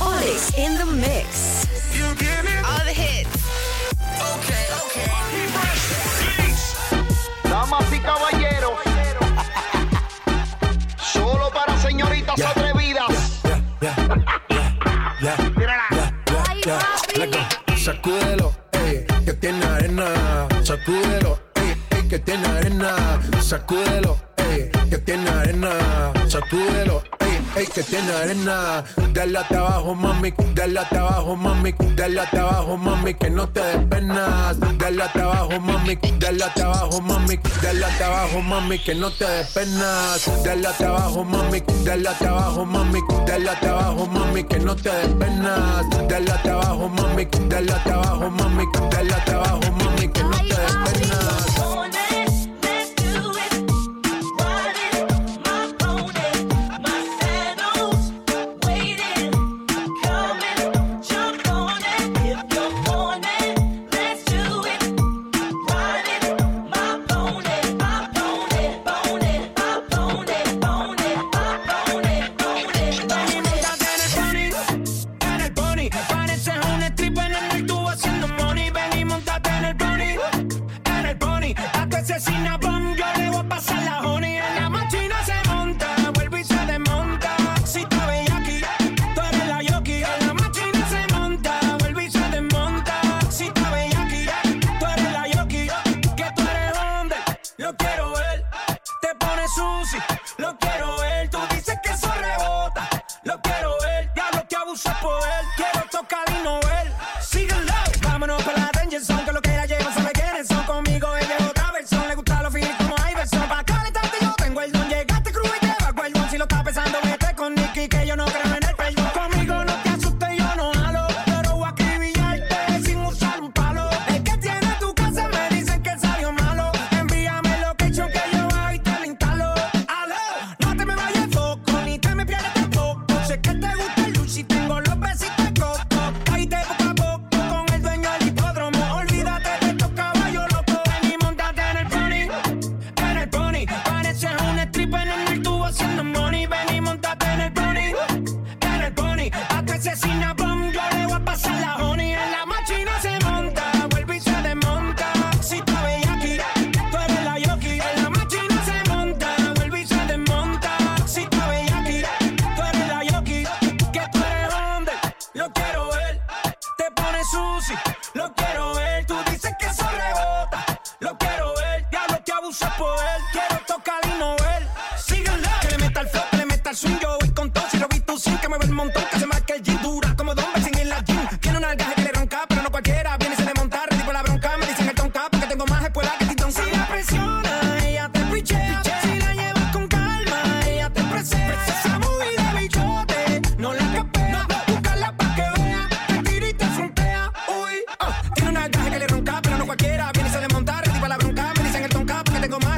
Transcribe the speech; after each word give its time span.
Onyx 0.00 0.52
in 0.58 0.76
the 0.76 0.84
mix. 0.84 1.64
You 1.96 2.04
give 2.16 2.44
me 2.44 2.52
all 2.58 2.84
the 2.84 2.92
hits. 2.92 3.30
Okay, 4.34 4.66
okay. 4.84 5.08
Damas 7.44 7.92
y 7.92 7.98
caballeros. 8.00 8.78
Solo 10.98 11.50
para 11.50 11.78
señoritas 11.80 12.36
yeah, 12.36 12.50
atrevidas. 12.50 13.10
Sacúdelo, 17.82 18.52
ey, 18.72 19.06
que 19.24 19.32
tiene 19.34 19.64
arena. 19.64 20.48
Sacúdelo, 20.62 21.38
ey, 21.54 21.74
ey, 21.90 22.08
que 22.08 22.18
tiene 22.18 22.46
arena. 22.48 23.20
Sacúdelo 23.40 24.33
que 24.90 24.98
tiene 24.98 25.28
arena. 25.30 25.70
Sacúdelo, 26.28 27.02
ey, 27.20 27.38
ey, 27.56 27.66
que 27.66 27.82
tiene 27.82 28.12
arena. 28.12 28.84
Dale 29.12 29.38
hasta 29.38 29.58
abajo, 29.58 29.94
mami, 29.94 30.32
dale 30.54 30.80
hasta 30.80 31.00
abajo, 31.00 31.36
mami, 31.36 31.74
dale 31.96 32.20
hasta 32.20 32.40
abajo, 32.40 32.76
mami, 32.76 33.14
que 33.14 33.30
no 33.30 33.48
te 33.48 33.60
des 33.60 33.86
penas. 33.86 34.56
Dale 34.78 35.02
hasta 35.02 35.22
abajo, 35.22 35.60
mami, 35.60 35.98
dale 36.18 36.44
hasta 36.44 36.64
abajo, 36.64 37.00
mami, 37.00 37.38
dale 37.62 37.84
hasta 37.84 38.06
abajo, 38.06 38.42
mami, 38.42 38.78
que 38.78 38.94
no 38.94 39.10
te 39.10 39.24
des 39.24 39.46
penas. 39.48 40.44
Dale 40.44 40.68
hasta 40.68 40.88
abajo, 40.88 41.24
mami, 41.24 41.62
dale 41.84 42.08
hasta 42.08 42.28
abajo, 42.28 42.64
mami, 42.64 43.00
dale 43.26 43.50
hasta 43.50 43.70
abajo, 43.70 44.06
mami, 44.06 44.44
que 44.44 44.58
no 44.58 44.76
te 44.76 44.90
des 44.90 45.14
penas. 45.14 45.86
Dale 46.08 46.30
hasta 46.32 46.52
abajo, 46.52 46.88
mami, 46.88 47.24
dale 47.48 47.72
hasta 47.72 47.94
abajo, 47.94 48.30
mami, 48.30 48.64
dale 48.90 49.14
hasta 49.14 49.34
abajo, 49.34 49.72
mami, 49.78 50.08
que 50.08 50.22
no 50.22 50.38
te 50.38 50.56
des 50.56 50.74
penas. 50.84 51.53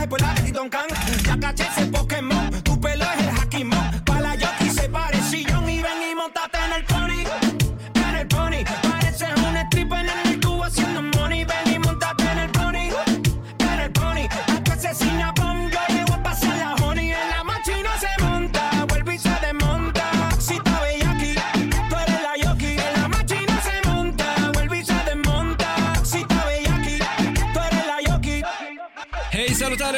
por 0.09 0.21
la 0.21 0.35
de 0.35 0.53
Don 0.53 0.69
Can. 0.69 0.87
Ya 1.25 1.39
caché 1.39 1.65
ese 1.65 1.96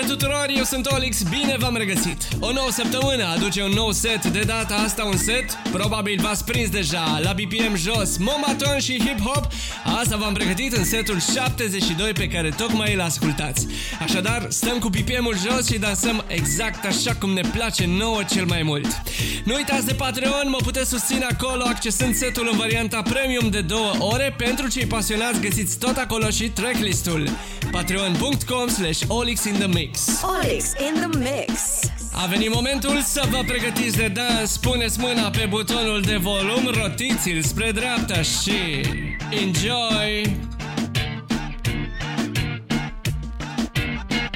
tuturor, 0.09 0.47
eu 0.57 0.65
sunt 0.65 0.87
Olix, 0.87 1.23
bine 1.23 1.57
v-am 1.59 1.77
regăsit! 1.77 2.29
O 2.41 2.53
nouă 2.53 2.71
săptămână 2.71 3.25
aduce 3.37 3.63
un 3.63 3.71
nou 3.71 3.93
set, 3.93 4.27
de 4.27 4.41
data 4.41 4.75
asta 4.75 5.05
un 5.05 5.17
set, 5.17 5.59
probabil 5.73 6.21
v-ați 6.23 6.45
prins 6.45 6.69
deja, 6.69 7.21
la 7.23 7.33
BPM 7.33 7.77
jos, 7.77 8.17
Mombaton 8.17 8.79
și 8.79 8.99
Hip 8.99 9.21
Hop, 9.21 9.47
asta 9.99 10.17
v-am 10.17 10.33
pregătit 10.33 10.73
în 10.73 10.85
setul 10.85 11.21
72 11.21 12.13
pe 12.13 12.29
care 12.29 12.49
tocmai 12.57 12.95
îl 12.95 13.01
ascultați. 13.01 13.67
Așadar, 14.01 14.47
stăm 14.49 14.79
cu 14.79 14.89
BPM-ul 14.89 15.37
jos 15.47 15.67
și 15.67 15.79
dansăm 15.79 16.25
exact 16.27 16.85
așa 16.85 17.15
cum 17.15 17.31
ne 17.31 17.43
place 17.53 17.87
nouă 17.87 18.21
cel 18.31 18.45
mai 18.45 18.63
mult. 18.63 19.03
Nu 19.45 19.55
uitați 19.55 19.87
de 19.87 19.93
Patreon, 19.93 20.47
mă 20.49 20.59
puteți 20.63 20.89
susține 20.89 21.25
acolo 21.25 21.65
accesând 21.67 22.15
setul 22.15 22.49
în 22.51 22.57
varianta 22.57 23.03
premium 23.03 23.51
de 23.51 23.61
2 23.61 23.79
ore, 23.99 24.35
pentru 24.37 24.69
cei 24.69 24.87
pasionați 24.87 25.41
găsiți 25.41 25.79
tot 25.79 25.97
acolo 25.97 26.31
și 26.31 26.49
tracklist-ul 26.49 27.29
patreon.com 27.71 28.69
slash 28.69 29.01
olixinthemix 29.09 29.98
Olix. 30.23 30.73
In 30.79 30.95
the 30.95 31.19
mix. 31.19 31.81
A 32.13 32.27
venit 32.27 32.55
momentul 32.55 33.01
să 33.03 33.23
vă 33.31 33.43
pregătiți 33.47 33.97
de 33.97 34.09
dans. 34.09 34.57
Puneți 34.57 35.01
mâna 35.01 35.31
pe 35.31 35.47
butonul 35.49 36.01
de 36.01 36.17
volum, 36.17 36.71
rotiți-l 36.83 37.43
spre 37.43 37.71
dreapta 37.71 38.23
și 38.23 38.81
enjoy! 39.31 40.37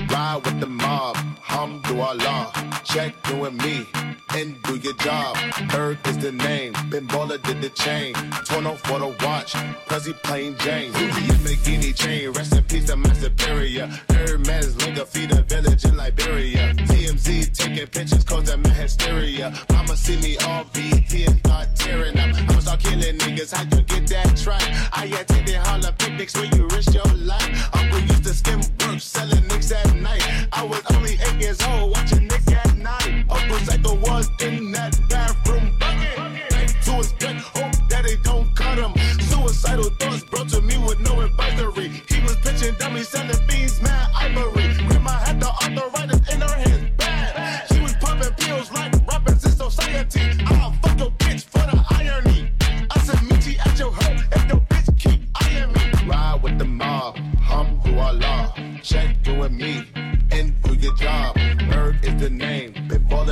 Ride 0.09 0.41
with 0.45 0.59
the 0.59 0.69
mob, 0.69 1.17
hum 1.49 1.81
do 1.89 2.03
Allah. 2.03 2.51
Check 2.93 3.15
you 3.31 3.45
and 3.47 3.57
me 3.63 3.87
and 4.35 4.63
do 4.65 4.77
your 4.77 4.93
job. 4.99 5.35
Herb 5.73 6.07
is 6.07 6.19
the 6.19 6.31
name, 6.31 6.75
Ben 6.91 7.09
Baller 7.09 7.43
did 7.43 7.63
the 7.63 7.71
chain. 7.71 8.13
Tourneau 8.45 8.75
for 8.75 8.99
the 8.99 9.17
watch, 9.25 9.55
cause 9.89 10.05
he 10.05 10.13
plain 10.13 10.59
Jane. 10.59 10.93
Lamborghini 10.93 11.97
chain, 11.97 12.31
rest 12.33 12.55
in 12.55 12.63
peace 12.65 12.85
to 12.89 12.97
my 12.97 13.11
superior. 13.15 13.87
Hermes 14.11 14.77
Linga 14.85 15.07
feed 15.07 15.33
a 15.33 15.41
village 15.41 15.87
in 15.87 15.97
Liberia. 15.97 16.75
TMZ 16.75 17.57
taking 17.57 17.87
pictures 17.87 18.25
cause 18.25 18.51
I'm 18.51 18.63
in 18.63 18.71
hysteria. 18.73 19.55
Mama 19.73 19.97
see 19.97 20.19
me 20.21 20.37
all 20.47 20.65
BT 20.75 21.25
and 21.25 21.39
start 21.39 21.69
tearing 21.75 22.19
up. 22.19 22.37
I'ma 22.37 22.61
start 22.61 22.81
killing 22.81 23.17
niggas, 23.17 23.55
how 23.55 23.63
you 23.75 23.83
get 23.85 24.07
that 24.09 24.37
track? 24.37 24.63
I 24.93 25.07
had 25.07 25.29
the 25.29 25.61
Harlem 25.65 25.95
picnics 25.95 26.35
where 26.35 26.51
you 26.55 26.69
risk 26.69 26.93
your 26.93 27.11
life. 27.15 27.75
Uncle 27.75 28.01
used 28.01 28.25
to 28.25 28.35
skim 28.35 28.61
work, 28.61 29.01
selling 29.01 29.47
nicks 29.49 29.73
at 29.73 29.97
night. 29.97 30.23
I 30.53 30.63
was 30.63 30.83
only 30.95 31.15
eight 31.15 31.41
years 31.41 31.63
old, 31.63 31.93
watching 31.93 32.27
Nick 32.29 32.43
Uncle 32.87 33.59
Psycho 33.59 33.95
was 33.95 34.29
in 34.41 34.73
that 34.73 34.99
bathroom 35.09 35.71
bucket. 35.79 36.17
Back 36.51 36.69
to 36.85 36.93
his 36.93 37.13
deck, 37.13 37.37
hope 37.37 37.73
that 37.89 38.03
they 38.05 38.17
don't 38.25 38.55
cut 38.57 38.79
him. 38.79 38.93
Suicidal 39.21 39.91
thoughts 40.01 40.25
brought 40.25 40.49
to 40.49 40.61
me 40.61 40.77
with 40.79 40.99
no 41.01 41.21
advisory. 41.21 41.89
He 42.09 42.21
was 42.23 42.37
pitching 42.37 42.75
dummies, 42.79 43.09
selling 43.09 43.47
beans, 43.47 43.81
mad 43.81 44.11
ivory. 44.17 44.75
Grandma 44.89 45.11
had 45.11 45.41
the 45.41 45.49
arthritis 45.49 46.35
in 46.35 46.41
her 46.41 46.55
hands, 46.55 46.91
bad. 46.97 47.69
She 47.73 47.81
was 47.81 47.95
popping 47.95 48.35
pills 48.35 48.73
like 48.73 48.93
rappers 49.07 49.45
in 49.45 49.53
society. 49.53 50.21
I'll 50.47 50.73
fuck 50.83 50.99
your 50.99 51.11
bitch 51.23 51.45
for 51.45 51.65
the 51.71 51.85
irony. 51.91 52.51
I 52.91 52.99
said, 52.99 53.23
meet 53.23 53.47
you 53.47 53.59
at 53.65 53.79
your 53.79 53.93
home 53.93 54.19
if 54.33 54.49
your 54.49 54.61
bitch 54.61 54.99
keep 54.99 55.21
eyeing 55.41 55.73
me. 55.73 56.09
Ride 56.09 56.41
with 56.43 56.59
the 56.59 56.65
mob, 56.65 57.17
hum 57.41 57.81
through 57.83 57.99
our 57.99 58.13
law. 58.15 58.55
Check 58.83 59.17
you 59.25 59.43
and 59.43 59.57
me, 59.57 59.85
and 60.33 60.61
do 60.63 60.75
your 60.75 60.95
job. 60.97 61.37
Bird 61.71 62.05
is 62.05 62.21
the 62.21 62.29
name, 62.29 62.52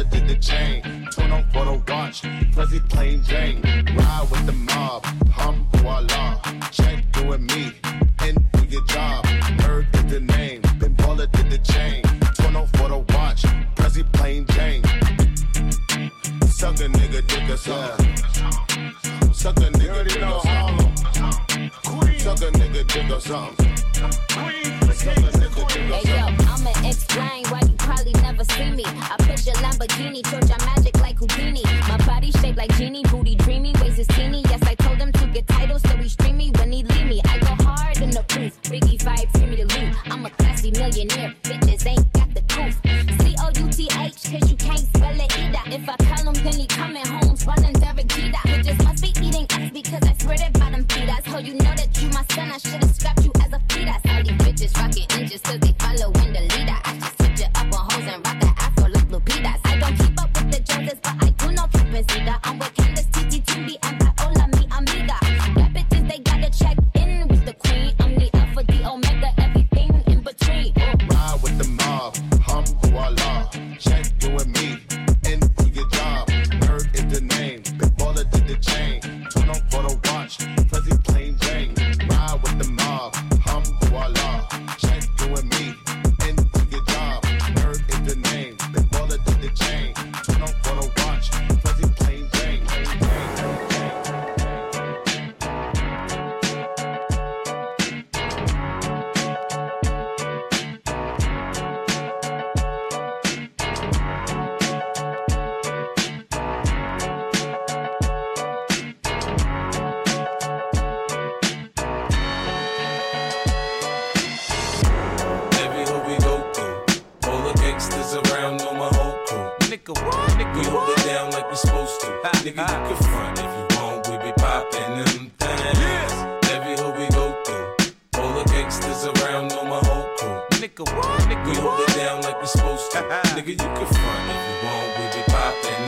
Baller 0.01 0.11
did 0.11 0.29
the 0.29 0.37
chain. 0.37 0.83
Tourneau 1.11 1.45
for 1.53 1.65
the 1.65 1.93
watch, 1.93 2.23
Fuzzy 2.55 2.81
plain 2.81 3.23
Jane. 3.23 3.61
Ride 3.97 4.27
with 4.31 4.47
the 4.47 4.53
mob, 4.53 5.05
hum 5.31 5.69
our. 5.85 6.41
Check 6.71 7.05
and 7.33 7.47
me, 7.53 7.73
and 8.21 8.53
do 8.53 8.65
your 8.65 8.85
job. 8.87 9.25
Bird 9.59 9.87
is 9.95 10.05
the 10.07 10.21
name, 10.21 10.63
Baller 10.97 11.31
did 11.33 11.51
the 11.51 11.59
chain. 11.59 12.03
Turn 12.35 12.57
on 12.57 12.67
for 12.69 12.89
the 12.89 12.99
watch, 13.15 13.45
Fuzzy 13.77 14.05
plain 14.13 14.47
Jane. 14.53 14.83
Suck 16.49 16.81
a 16.81 16.89
nigga, 16.89 17.27
dick 17.27 17.51
us 17.51 17.69
up. 17.69 18.01
Suck 19.35 19.57
a 19.59 19.71
nigga, 19.71 20.09
dick 20.09 20.23
us 20.23 20.47
up. 20.47 20.81
Suck 22.21 22.41
a 22.43 22.51
nigga, 22.53 22.87
dick 22.87 23.11
us 23.11 23.31
up. 23.31 23.55
Suck 24.31 25.07
a 25.07 25.21
nigga, 25.21 25.41
dick 25.41 25.59
us 25.59 25.73
Hey 25.93 26.03
yo. 26.05 26.27
I'ma 26.49 26.89
explain 26.89 27.45
why 27.49 27.61
you 27.63 27.80
probably 28.11 28.23
never 28.23 28.45
see 28.45 28.71
me. 28.71 28.85
I 28.87 29.17
picture 29.19 29.53
Lamborghini, 29.63 30.23
Georgia 30.31 30.57
magic 30.65 30.99
like 31.01 31.19
Houdini. 31.19 31.63
My 31.89 31.97
body 32.07 32.31
shaped 32.33 32.59
like 32.59 32.75
genie, 32.77 33.03
booty 33.05 33.35
dreamy, 33.37 33.73
waist 33.81 33.99
is 33.99 34.07
teeny. 34.09 34.43
Yes, 34.49 34.63
I 34.63 34.75
told 34.75 34.99
him 34.99 35.13
to 35.13 35.27
get 35.29 35.47
titles, 35.47 35.83
so 35.83 35.97
he 35.97 36.09
stream 36.09 36.37
me 36.37 36.51
when 36.57 36.73
he 36.73 36.83
leave 36.83 37.07
me. 37.07 37.21
I 37.25 37.39
go 37.39 37.65
hard 37.65 38.01
in 38.01 38.11
the 38.11 38.23
proof, 38.25 38.61
Biggie 38.63 38.99
vibes, 38.99 39.33
give 39.33 39.49
me 39.49 39.57
the 39.57 39.65
loot. 39.65 39.95
I'm 40.07 40.27
a 40.27 40.31
classy 40.31 40.71
millionaire, 40.73 41.35
bitches 41.43 41.87
ain't 41.87 42.13
got 42.13 42.33
the 42.35 42.43
proof. 42.43 42.75
C 43.21 43.35
O 43.41 43.49
U 43.49 43.71
T 43.71 43.89
H, 43.99 44.31
cause 44.31 44.51
you 44.51 44.57
can't 44.57 44.79
spell 44.79 45.21
it 45.21 45.39
either. 45.39 45.63
If 45.67 45.89
I 45.89 45.97
tell 45.97 46.33
him, 46.33 46.45
then 46.45 46.55
he 46.55 46.67
coming 46.67 47.07
home, 47.07 47.37
running 47.47 47.75
Derek 47.75 48.07
Jeter. 48.09 48.43
Bitches 48.49 48.85
must 48.85 49.03
be 49.03 49.11
eating 49.27 49.47
ass 49.51 49.71
because 49.73 50.03
I 50.03 50.15
spread 50.15 50.41
it 50.41 50.53
bottom 50.55 50.85
feet. 50.85 51.09
I 51.09 51.21
told 51.21 51.47
you 51.47 51.55
know 51.55 51.75
that 51.75 51.91
you 52.01 52.09
my 52.09 52.25
son, 52.35 52.51
I 52.51 52.59
should've 52.59 52.95
scrapped 52.95 53.25
you 53.25 53.33
as 53.45 53.53
a 53.53 53.61
fetus. 53.69 54.03
All 54.09 54.23
these 54.23 54.39
bitches 54.43 54.77
rocking 54.81 55.07
inches 55.19 55.41
cause 55.41 55.59
they 55.61 55.75
following 55.79 56.33
the 56.33 56.41
leader. 56.41 56.79
I 56.85 56.99
just 56.99 57.17
switch 57.19 57.41
it 57.41 57.51
up 57.55 57.73
on 57.75 58.00
and 58.07 58.27
rock 58.27 58.41
the 58.41 58.47
afro 58.59 58.89
like 58.89 59.09
Lupitas. 59.09 59.61
I 59.65 59.79
don't 59.79 59.97
keep 59.97 60.23
up 60.23 60.31
with 60.35 60.53
the 60.53 60.61
Joneses, 60.61 61.01
but 61.03 61.15
I 61.23 61.31
do 61.31 61.53
know 61.53 61.67
Cupid's 61.73 62.17
either. 62.17 62.37
I'm 62.45 62.59
with 62.59 62.75
Candace, 62.75 63.07
Titi, 63.13 63.41
Timby, 63.41 63.77
and 63.83 64.00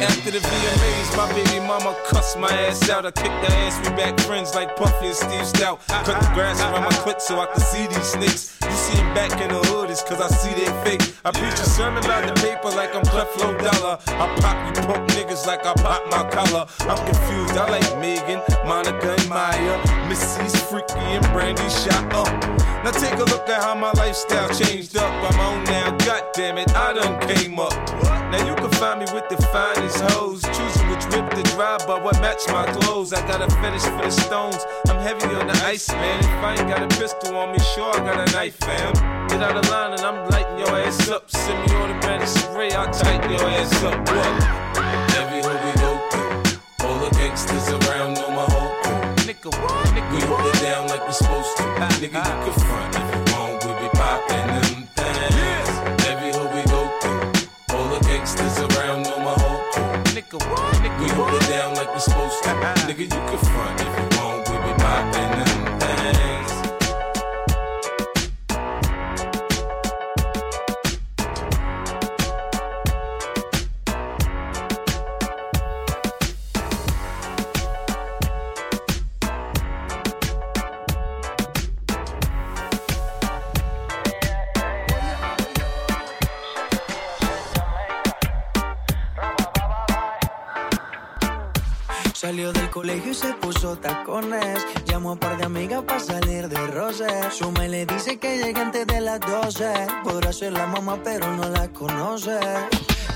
After 0.03 0.33
the 0.33 0.39
VMAs, 0.39 1.17
my 1.17 1.33
baby 1.33 1.61
mama 1.65 1.95
cussed 2.09 2.37
my 2.37 2.51
ass 2.51 2.91
out. 2.91 3.07
I 3.07 3.13
kicked 3.13 3.29
her 3.29 3.55
ass, 3.63 3.79
we 3.79 3.95
back 3.95 4.19
friends 4.21 4.53
like 4.53 4.75
Puffy 4.75 5.07
and 5.07 5.15
Steve 5.15 5.47
Stoute. 5.47 5.79
Cut 5.87 6.21
the 6.21 6.31
grass 6.35 6.61
around 6.61 6.83
my 6.83 6.97
clit 7.07 7.21
so 7.21 7.39
I 7.39 7.47
can 7.47 7.61
see 7.61 7.87
these 7.87 8.11
snakes. 8.11 8.59
You 8.63 8.71
see 8.73 8.97
them 8.97 9.15
back 9.15 9.31
in 9.41 9.51
the 9.55 9.63
hood, 9.71 9.91
it's 9.91 10.03
cause 10.03 10.21
I 10.21 10.27
see 10.27 10.55
they 10.59 10.67
fake. 10.83 11.15
I 11.25 11.31
preach 11.31 11.55
a 11.55 11.69
sermon 11.71 12.05
about 12.05 12.27
the 12.27 12.35
paper 12.43 12.71
like 12.75 12.97
I'm 12.97 13.05
Creflo 13.05 13.55
Dollar. 13.63 13.99
I 14.07 14.27
pop 14.41 14.59
you 14.67 14.83
punk 14.83 15.09
niggas 15.11 15.47
like 15.47 15.65
I 15.65 15.75
pop 15.75 16.03
my 16.11 16.29
collar. 16.31 16.67
I'm 16.81 16.99
confused, 17.07 17.57
I 17.57 17.71
like 17.71 17.99
Megan, 18.01 18.43
Monica, 18.67 19.15
and 19.15 19.29
Maya. 19.29 19.79
Missy's 20.09 20.61
freaky 20.67 20.99
and 21.15 21.25
Brandy 21.31 21.69
shot 21.71 22.13
up. 22.13 22.33
Now 22.83 22.91
take 22.91 23.15
a 23.15 23.25
look 23.31 23.49
at 23.49 23.63
how 23.63 23.77
my 23.77 23.93
lifestyle 23.93 24.49
changed 24.51 24.97
up. 24.97 25.13
I'm 25.31 25.39
on 25.39 25.65
now, 25.65 25.97
God 25.99 26.25
damn 26.35 26.59
it, 26.59 26.75
I 26.75 26.93
done 26.93 27.21
came 27.29 27.61
up. 27.61 28.22
Now 28.33 28.49
you 28.49 28.55
can 28.55 28.71
find 28.81 28.99
me 28.99 29.05
with 29.13 29.29
the 29.29 29.37
finest 29.53 30.01
hoes, 30.09 30.41
choosing 30.41 30.89
which 30.89 31.05
whip 31.13 31.29
to 31.37 31.43
drive, 31.53 31.85
but 31.87 32.03
what 32.03 32.19
match 32.23 32.41
my 32.49 32.65
clothes. 32.65 33.13
I 33.13 33.21
got 33.29 33.43
a 33.43 33.51
fetish 33.61 33.83
for 33.83 34.01
the 34.01 34.11
stones. 34.11 34.65
I'm 34.89 34.97
heavy 34.97 35.27
on 35.35 35.49
the 35.49 35.59
ice, 35.67 35.87
man. 35.91 36.19
If 36.19 36.43
I 36.43 36.57
ain't 36.57 36.67
got 36.67 36.81
a 36.83 36.89
pistol 36.99 37.37
on 37.37 37.53
me, 37.53 37.59
sure 37.59 37.93
I 37.93 37.99
got 37.99 38.27
a 38.27 38.33
knife, 38.33 38.57
fam. 38.57 38.95
Get 39.29 39.43
out 39.43 39.55
of 39.55 39.69
line 39.69 39.93
and 39.93 40.01
I'm 40.01 40.31
lighting 40.31 40.59
your 40.61 40.75
ass 40.81 41.11
up. 41.11 41.31
Send 41.31 41.61
me 41.61 41.77
automatic 41.77 42.27
spray, 42.27 42.71
I'll 42.71 42.91
tighten 42.91 43.31
your 43.31 43.47
ass 43.51 43.85
up. 43.85 44.01
What? 44.01 44.33
Every 45.21 45.43
hood 45.45 45.61
we 45.67 45.73
go 45.85 45.93
through, 46.09 46.89
all 46.89 46.99
the 47.05 47.11
gangsters 47.15 47.69
around 47.69 48.15
know 48.15 48.31
my 48.31 48.49
whole 48.49 48.73
crew. 48.81 49.27
Nigga, 49.29 49.53
what? 49.61 49.87
Nigga, 49.93 50.11
We 50.11 50.21
hold 50.25 50.47
it 50.47 50.59
down 50.63 50.89
like 50.89 51.05
we're 51.05 51.13
supposed 51.13 51.55
to. 51.59 51.65
Nigga, 52.01 52.25
you 52.25 52.51
can 52.51 52.65
front 52.65 53.32
Nigga, 60.33 60.51
what? 60.51 60.75
Nigga, 60.77 61.03
We 61.03 61.09
hold 61.11 61.35
it 61.35 61.49
down 61.49 61.75
like 61.75 61.93
we 61.93 62.01
supposed 62.01 62.43
to. 62.45 62.51
Uh-huh. 62.51 62.89
Nigga, 62.89 63.01
you 63.01 63.09
can 63.09 63.39
front 63.39 63.81
if 63.81 63.87
you 63.87 64.19
want, 64.19 64.49
we 64.49 64.57
be 64.57 64.73
poppin' 64.81 65.45
them 65.45 65.72
llegue 98.43 98.61
antes 98.61 98.87
de 98.87 99.01
las 99.01 99.21
12. 99.21 99.73
Podrá 100.05 100.33
ser 100.33 100.53
la 100.53 100.67
mamá, 100.67 100.99
pero 101.03 101.31
no 101.37 101.49
la 101.49 101.69
conoce. 101.69 102.39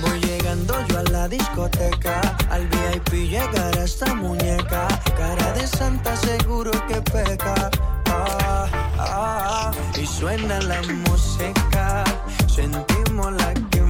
Voy 0.00 0.20
llegando 0.20 0.74
yo 0.88 0.98
a 0.98 1.02
la 1.04 1.28
discoteca, 1.28 2.20
al 2.50 2.66
VIP 2.68 3.30
llegará 3.30 3.82
esta 3.82 4.14
muñeca, 4.14 4.86
cara 5.16 5.52
de 5.52 5.66
santa 5.66 6.14
seguro 6.16 6.70
que 6.86 7.00
peca. 7.00 7.70
Ah, 8.08 8.68
ah, 8.98 9.72
y 10.00 10.06
suena 10.06 10.60
la 10.60 10.82
música, 10.82 12.04
sentimos 12.46 13.32
la 13.32 13.54
química, 13.54 13.85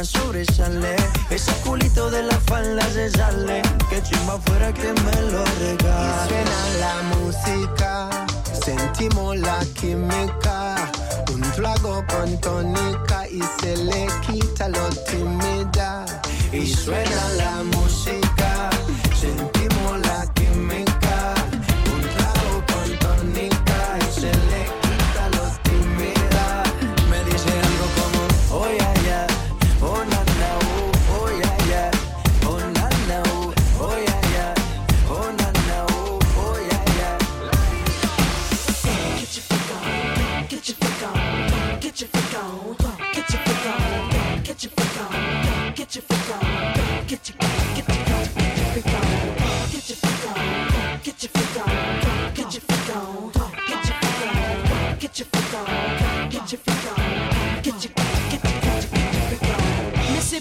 más 0.00 0.08
sobresale 0.08 0.96
Ese 1.28 1.52
culito 1.62 2.10
de 2.10 2.22
la 2.22 2.38
falda 2.40 2.82
se 2.90 3.10
sale 3.10 3.60
Que 3.90 4.02
chimba 4.02 4.38
fuera 4.46 4.72
que 4.72 4.92
me 4.92 5.30
lo 5.30 5.44
regale 5.44 6.20
suena 6.28 6.60
la 6.78 7.02
música, 7.16 8.26
sentimos 8.64 9.36
la 9.36 9.58
química. 9.74 10.76
Un 11.32 11.40
trago 11.52 12.04
con 12.08 12.40
tónica 12.40 13.28
y 13.28 13.42
se 13.60 13.76
le 13.76 14.06
quita 14.26 14.68
lo 14.68 14.88
tímida. 15.10 16.04
Y 16.52 16.66
suena 16.66 17.28
la 17.36 17.62
música, 17.64 18.29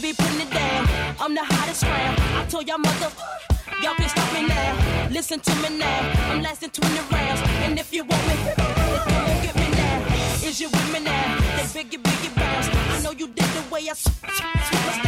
Mississippi 0.01 0.23
putting 0.23 0.47
it 0.47 0.51
down, 0.51 0.87
I'm 1.19 1.33
the 1.35 1.43
hottest 1.43 1.83
round. 1.83 2.19
I 2.37 2.45
told 2.49 2.67
y'all 2.67 2.77
mother. 2.77 3.11
Y'all 3.83 3.95
can 3.95 4.09
stop 4.09 4.33
me 4.33 4.47
now. 4.47 5.09
Listen 5.09 5.39
to 5.39 5.55
me 5.55 5.77
now. 5.77 6.31
I'm 6.31 6.41
lasting 6.41 6.69
20 6.71 7.15
rounds. 7.15 7.41
And 7.63 7.79
if 7.79 7.93
you 7.93 8.03
want 8.03 8.27
me, 8.27 8.35
then 8.43 8.55
come 8.55 9.15
on 9.15 9.41
get 9.43 9.55
me 9.55 9.69
now. 9.71 10.47
Is 10.47 10.59
you 10.59 10.69
with 10.69 10.93
me 10.93 10.99
now? 10.99 11.37
That 11.55 11.67
biggie, 11.73 12.01
biggie 12.01 12.35
bounce. 12.35 12.67
I 12.67 13.01
know 13.03 13.11
you 13.11 13.27
dig 13.27 13.47
the 13.55 13.63
way 13.71 13.89
I 13.89 13.93
sw- 13.93 14.09
sw- 14.09 14.51
sweep. 14.67 15.05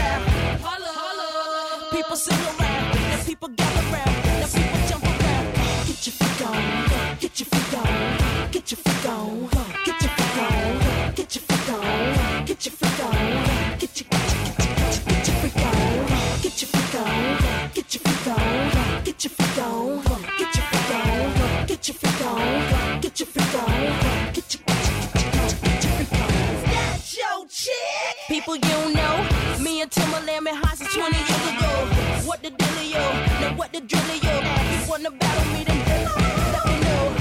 Holla, 0.63 0.91
holla. 0.99 1.91
People 1.91 2.15
sing 2.15 2.39
around. 2.51 2.93
Now 3.11 3.23
people 3.25 3.49
gather 3.49 3.85
round. 3.91 4.15
Now 4.39 4.47
people 4.47 4.79
jump 4.89 5.03
around. 5.03 5.45
Get 5.87 6.07
your 6.07 6.15
freak 6.19 6.41
on. 6.47 7.17
Get 7.19 7.39
your 7.39 7.47
freak 7.51 7.73
on. 7.79 8.51
Get 8.51 8.71
your 8.71 8.77
freak 8.83 9.05
on. 9.09 9.49
Get 9.85 10.01
your 10.01 10.11
freak 10.15 10.37
on. 10.45 11.13
Get 11.15 11.35
your 11.35 11.43
freak 11.43 11.69
on. 11.75 12.20
Get 12.51 12.65
your 12.65 12.73
freak 12.73 12.99
on. 13.05 13.13
Get 13.79 14.01
your, 14.01 14.09
get 14.09 14.27
your, 14.27 14.43
get 14.57 14.91
your, 14.91 15.05
get 15.07 15.27
your 15.27 15.35
freak 15.39 15.55
on. 15.55 16.41
Get 16.41 16.61
your 16.61 16.67
freak 16.67 16.95
on. 16.99 17.71
Get 17.73 17.93
your 17.93 18.01
freak 18.03 18.27
on. 18.27 19.03
Get 19.05 19.23
your 19.23 19.31
freak 19.31 19.57
on. 19.57 20.25
Get 20.37 20.57
your 20.57 20.65
freak 20.67 20.91
on. 20.91 21.65
Get 21.65 21.87
your 21.87 21.95
freak 21.95 22.21
on. 22.27 22.99
Get 22.99 23.19
your 23.21 23.27
freak 23.27 23.55
on. 23.55 24.33
Get 24.33 24.53
your, 24.53 24.63
get 24.67 24.83
your, 24.83 24.99
get 25.13 25.31
your, 25.31 25.61
get 25.63 25.79
your 25.81 25.93
freak 25.95 26.11
on. 26.11 26.27
That's 26.65 27.17
your 27.17 27.47
chick. 27.47 28.15
People 28.27 28.57
you 28.57 28.95
know, 28.95 29.15
me 29.63 29.81
and 29.81 29.89
Timbaland 29.89 30.43
been 30.43 30.55
hot 30.55 30.77
since 30.77 30.93
20 30.93 31.15
years 31.15 31.55
ago. 31.55 31.71
What 32.27 32.43
the 32.43 32.51
dealio? 32.51 33.39
Now 33.39 33.55
what 33.55 33.71
the 33.71 33.79
drillio? 33.79 34.35
You 34.83 34.89
wanna 34.89 35.11
battle 35.11 35.53
me, 35.53 35.63
then 35.63 35.79
let 36.51 36.65
me 36.67 36.75
know. 36.81 37.15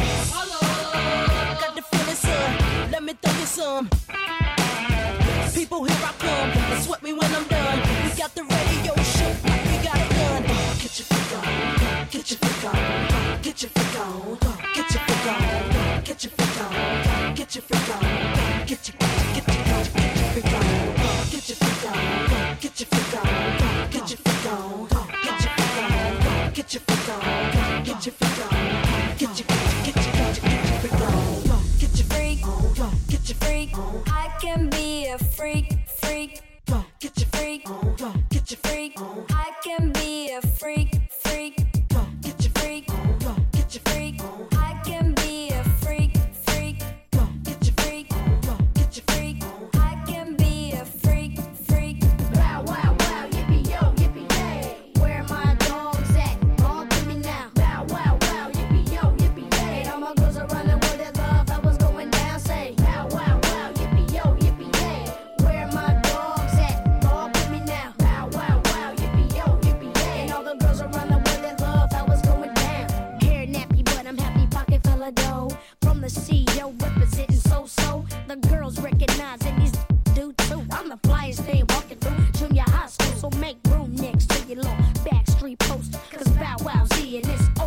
Got 1.61 1.77
the 1.77 1.83
feeling, 1.83 2.17
son. 2.17 2.91
Let 2.91 3.05
me 3.05 3.13
throw 3.23 3.39
you 3.39 3.47
some. 3.47 4.00
People, 5.61 5.85
here 5.85 5.95
I 6.03 6.13
come. 6.13 6.73
And 6.73 6.83
sweat 6.83 7.03
me 7.03 7.13
when 7.13 7.35
I'm 7.35 7.47
done. 7.49 7.81
We 8.03 8.17
got 8.17 8.35
the 8.35 8.45
radio 8.45 8.95
shook. 9.03 9.37
We 9.45 9.77
got 9.85 10.01
it 10.01 10.09
done. 10.17 10.43
Get 10.81 10.99
your 10.99 11.05
freak 11.05 11.37
on. 11.37 12.09
Get 12.11 12.31
your 12.31 12.39
freak 12.39 12.65
on. 12.65 13.43
Get 13.43 13.63
your 13.63 13.71
freak 13.71 14.01
on. 14.01 14.39
Get 14.73 14.91
your 14.95 15.03
freak 15.03 15.27
on. 15.27 16.03
Get 16.03 16.25
your 16.25 16.31
freak 16.33 16.61
on. 16.63 17.35
Get 17.35 17.55
your 17.55 17.63
freak 17.63 17.95
on. 17.95 18.30
your 84.57 84.65
backstreet 85.05 85.59
post. 85.61 85.93
Cause 86.11 86.29
Bow 86.31 86.57
Wow's 86.61 86.93
here 86.99 87.21
and 87.23 87.31
it's 87.31 87.60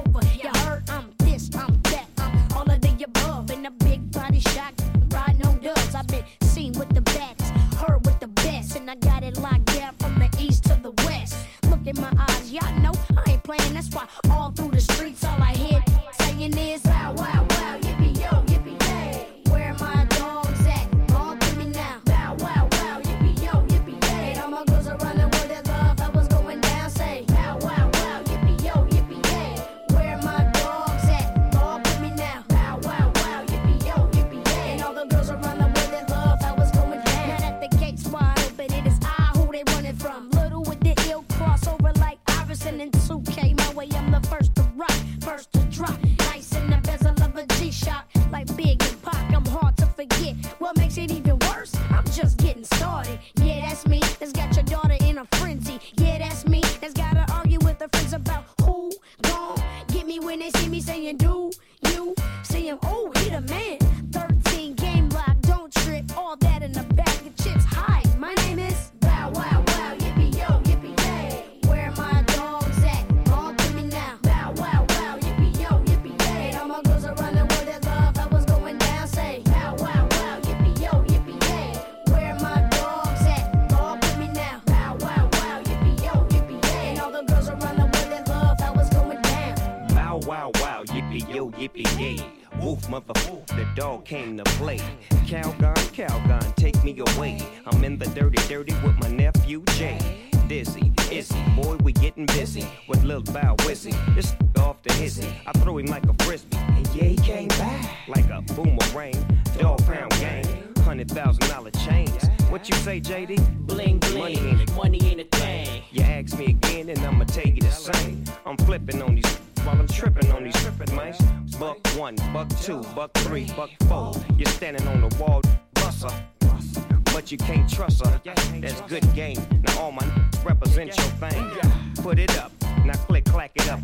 came 94.05 94.38
to 94.38 94.43
play. 94.43 94.79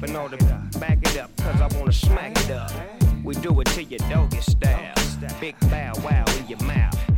sipping 0.09 0.15
on 0.15 0.31
the 0.31 0.79
back 0.79 0.97
it 1.01 1.17
up, 1.17 1.35
cause 1.37 1.61
I 1.61 1.77
wanna 1.77 1.91
smack 1.91 2.37
it 2.37 2.51
up. 2.51 2.71
We 3.23 3.35
do 3.35 3.59
it 3.61 3.67
to 3.67 3.83
your 3.83 3.99
doggy 4.09 4.41
style. 4.41 4.93
Big 5.39 5.59
bow 5.69 5.93
wow 6.03 6.25
in 6.37 6.47
your 6.47 6.61
mouth. 6.63 7.08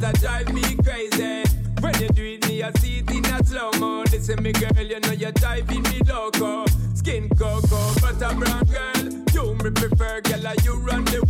that 0.00 0.16
I 0.16 0.20
drive 0.20 0.52
me 0.52 0.62
crazy. 0.82 1.44
When 1.80 1.94
you 2.00 2.08
do 2.08 2.24
it, 2.24 2.48
me, 2.48 2.62
I 2.62 2.70
see 2.78 2.98
it 2.98 3.10
in 3.10 3.24
a 3.26 3.44
slow 3.44 3.70
mo. 3.78 4.04
Listen, 4.10 4.42
me 4.42 4.52
girl, 4.52 4.76
you 4.78 5.00
know 5.00 5.12
you're 5.12 5.32
driving 5.32 5.82
me 5.82 6.00
loco. 6.06 6.66
Skin 6.94 7.28
cocoa, 7.30 7.94
butter 8.00 8.34
brown 8.34 8.64
girl. 8.64 9.24
You 9.32 9.54
me 9.62 9.70
prefer, 9.70 10.20
girl, 10.22 10.40
like 10.40 10.64
you 10.64 10.76
run 10.78 11.04
the 11.06 11.25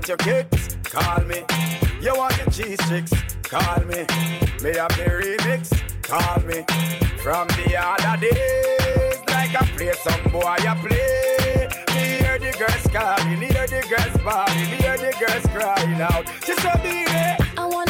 get 0.00 0.08
your 0.08 0.16
kicks? 0.16 0.76
Call 0.84 1.24
me. 1.24 1.44
You 2.00 2.14
want 2.16 2.36
your 2.38 2.46
cheese 2.46 2.78
chicks? 2.88 3.12
Call 3.42 3.80
me. 3.84 4.06
Me 4.62 4.76
have 4.76 4.94
the 4.96 5.06
remix? 5.20 5.70
Call 6.02 6.40
me. 6.44 6.64
From 7.22 7.46
the 7.48 7.76
other 7.76 8.20
days, 8.20 9.18
like 9.28 9.54
I 9.54 9.66
play 9.76 9.92
some 9.92 10.32
boy, 10.32 10.40
I 10.42 10.74
play. 10.80 11.68
Me 11.94 12.18
hear 12.18 12.38
the 12.38 12.52
girls 12.58 12.86
calling, 12.86 13.40
hear 13.40 13.66
the 13.66 13.84
girls 13.88 14.16
bawling, 14.24 14.66
hear 14.80 14.96
the 14.96 15.12
girls 15.20 15.46
crying 15.54 16.00
out. 16.00 16.24
Just 16.46 16.64
a 16.64 16.80
beat 16.82 17.58
I 17.58 17.66
want 17.66 17.89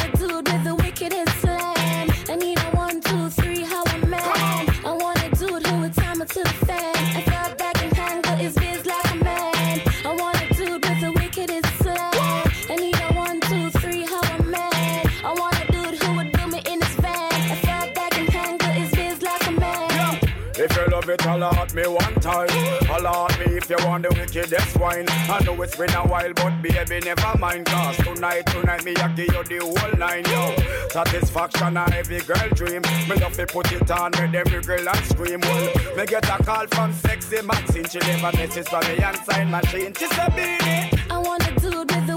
If 20.63 20.77
you 20.77 20.85
love 20.89 21.09
it, 21.09 21.23
holla 21.23 21.49
at 21.55 21.73
me 21.73 21.87
one 21.87 22.15
time. 22.17 22.49
Holla 22.85 23.29
at 23.31 23.39
me 23.41 23.57
if 23.57 23.71
you 23.71 23.79
want 23.87 24.03
the 24.03 24.11
wickedest 24.11 24.77
wine. 24.79 25.07
I 25.09 25.43
know 25.43 25.63
it's 25.63 25.75
been 25.75 25.89
a 25.95 26.03
while, 26.07 26.35
but 26.35 26.61
baby, 26.61 27.01
never 27.01 27.39
mind. 27.39 27.65
Cause 27.65 27.97
tonight, 27.97 28.45
tonight, 28.45 28.85
me, 28.85 28.95
I 28.97 29.09
give 29.15 29.33
you 29.33 29.43
the 29.43 29.59
whole 29.65 29.99
nine, 29.99 30.25
yo. 30.27 30.55
Satisfaction, 30.91 31.79
a 31.79 31.89
every 31.95 32.21
girl 32.21 32.49
dream. 32.53 32.83
Me 33.09 33.17
love 33.17 33.33
to 33.39 33.47
put 33.47 33.73
it 33.73 33.91
on, 33.91 34.11
make 34.21 34.33
them 34.33 34.53
wiggle 34.53 34.87
and 34.87 35.05
scream. 35.07 35.41
Well, 35.41 35.97
me 35.97 36.05
get 36.05 36.29
a 36.29 36.45
call 36.45 36.67
from 36.67 36.93
sexy 36.93 37.41
Maxine. 37.41 37.89
She 37.89 37.99
leave 38.01 38.23
a 38.23 38.31
message 38.33 38.69
for 38.69 38.81
me 38.81 38.99
and 38.99 39.17
sign 39.25 39.51
machine. 39.51 39.95
She's 39.95 40.13
a 40.13 40.29
beanie. 40.37 41.11
I 41.11 41.17
want 41.17 41.43
to 41.43 41.55
do 41.55 41.79
with 41.79 42.10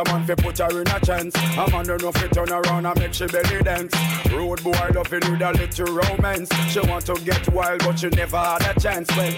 a 0.00 0.12
man 0.12 0.26
fi 0.26 0.34
put 0.34 0.58
her 0.58 0.80
in 0.80 0.88
a 0.88 1.00
chance. 1.00 1.34
A 1.34 1.70
man 1.70 1.84
don't 1.84 2.02
know 2.02 2.12
fi 2.12 2.26
turn 2.28 2.50
around 2.50 2.86
and 2.86 2.98
make 2.98 3.14
she 3.14 3.26
belly 3.26 3.62
dance. 3.62 3.94
Road 4.32 4.62
boy 4.62 4.70
love 4.70 4.94
loving 4.94 5.32
with 5.32 5.42
a 5.42 5.52
little 5.52 5.94
romance. 5.94 6.48
She 6.68 6.80
want 6.80 7.06
to 7.06 7.14
get 7.24 7.48
wild, 7.52 7.80
but 7.80 7.98
she 7.98 8.08
never 8.08 8.38
had 8.38 8.76
a 8.76 8.80
chance. 8.80 9.08
Well, 9.16 9.32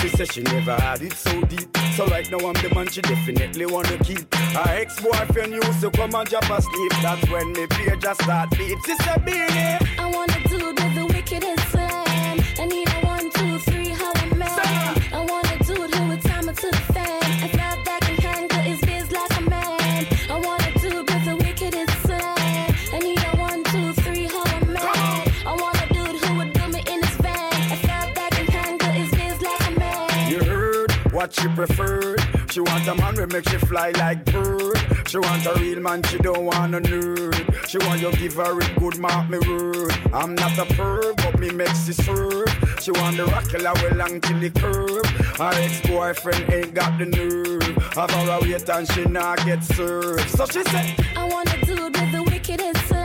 she 0.00 0.08
said 0.08 0.32
she 0.32 0.42
never 0.42 0.74
had 0.74 1.02
it 1.02 1.12
so 1.12 1.40
deep. 1.42 1.76
So 1.94 2.06
right 2.06 2.30
now 2.30 2.38
I'm 2.38 2.54
the 2.54 2.72
man 2.74 2.88
she 2.88 3.00
definitely 3.02 3.66
wanna 3.66 3.98
keep. 3.98 4.32
Her 4.34 4.70
ex-boyfriend 4.70 5.52
used 5.52 5.80
to 5.80 5.90
come 5.90 6.14
and 6.14 6.28
drop 6.28 6.48
asleep. 6.50 6.92
That's 7.02 7.28
when 7.30 7.52
me 7.52 7.66
page 7.66 8.00
just 8.00 8.22
start 8.22 8.50
beat. 8.50 8.78
She 8.86 8.96
said, 8.96 9.24
Beanie. 9.26 9.98
I 9.98 10.10
wanna 10.10 10.40
do 10.48 10.58
the 10.74 11.06
wickedest 11.12 11.68
slam. 11.70 12.38
I 12.58 12.66
need 12.66 12.87
she 31.38 31.48
preferred. 31.48 32.20
She 32.50 32.60
want 32.60 32.86
a 32.88 32.94
man 32.94 33.16
who 33.16 33.26
make 33.26 33.48
she 33.48 33.58
fly 33.58 33.92
like 33.92 34.24
bird. 34.26 34.76
She 35.06 35.18
want 35.18 35.46
a 35.46 35.54
real 35.60 35.80
man, 35.80 36.02
she 36.04 36.18
don't 36.18 36.44
want 36.44 36.74
a 36.74 36.80
nerd. 36.80 37.68
She 37.68 37.78
want 37.78 38.00
you 38.00 38.10
give 38.12 38.34
her 38.34 38.58
a 38.58 38.74
good 38.80 38.98
mark, 38.98 39.28
me 39.30 39.38
word. 39.38 39.92
I'm 40.12 40.34
not 40.34 40.56
a 40.58 40.64
perv, 40.74 41.16
but 41.16 41.38
me 41.38 41.50
makes 41.50 41.86
she 41.86 41.92
swerve. 41.92 42.48
She 42.80 42.90
want 42.92 43.16
the 43.16 43.24
rockella 43.24 43.74
well 43.82 43.94
long 43.96 44.20
till 44.20 44.38
the 44.38 44.50
curve. 44.50 45.06
Her 45.38 45.52
ex-boyfriend 45.62 46.52
ain't 46.52 46.74
got 46.74 46.98
the 46.98 47.06
nerve. 47.06 47.76
Have 47.94 48.10
her 48.10 48.40
wait 48.42 48.68
and 48.68 48.90
she 48.92 49.04
not 49.04 49.44
get 49.44 49.62
served. 49.64 50.28
So 50.30 50.46
she 50.46 50.62
said, 50.64 50.94
I 51.16 51.24
want 51.24 51.52
a 51.54 51.64
dude 51.64 51.94
with 51.94 52.12
the 52.12 52.22
wickedest. 52.22 52.97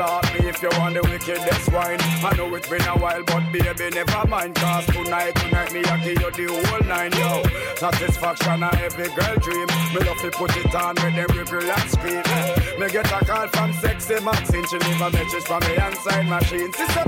At 0.00 0.34
me 0.34 0.48
if 0.48 0.60
you 0.60 0.68
want 0.78 0.94
the 0.94 1.02
wickedest 1.02 1.72
wine. 1.72 1.98
I 2.00 2.34
know 2.36 2.52
it's 2.54 2.68
been 2.68 2.82
a 2.82 2.98
while, 2.98 3.22
but 3.22 3.52
baby, 3.52 3.90
never 3.94 4.26
mind. 4.26 4.56
Cause 4.56 4.86
tonight, 4.86 5.36
tonight, 5.36 5.72
me, 5.72 5.84
I 5.84 5.96
give 6.02 6.20
you 6.20 6.30
the 6.30 6.66
whole 6.66 6.88
nine, 6.88 7.12
yo. 7.12 7.42
Satisfaction, 7.76 8.62
a 8.64 8.70
every 8.82 9.08
girl 9.14 9.36
dream. 9.36 9.68
Me 9.94 10.00
love 10.02 10.18
to 10.18 10.30
put 10.32 10.56
it 10.56 10.74
on, 10.74 10.94
make 10.96 11.14
them 11.14 11.30
wiggle 11.36 11.70
and 11.70 11.90
scream. 11.90 12.24
Me 12.80 12.90
get 12.90 13.06
a 13.06 13.24
call 13.24 13.46
from 13.48 13.72
sexy 13.74 14.18
Maxine. 14.18 14.66
She 14.66 14.78
leave 14.78 15.00
a 15.00 15.10
message 15.10 15.44
from 15.44 15.62
and 15.62 15.96
sign 15.98 16.28
machine. 16.28 16.72
Sister, 16.72 17.04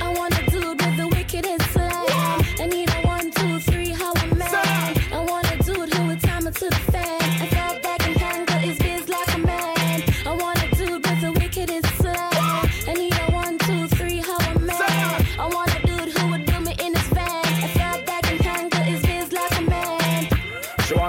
I 0.00 0.14
want 0.16 0.47